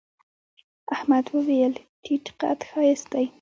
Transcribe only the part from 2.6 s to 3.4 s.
ښایست دی.